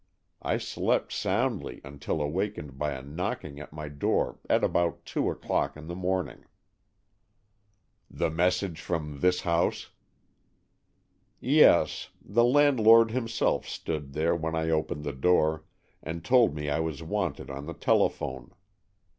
[0.41, 5.77] I slept soundly until awakened by a knocking at my door at about two o'clock
[5.77, 6.45] in the morning."
[8.09, 9.91] "The message from this house?"
[11.39, 12.09] "Yes.
[12.19, 15.65] The landlord himself stood there when I opened the door,
[16.01, 18.55] and told me I was wanted on the telephone.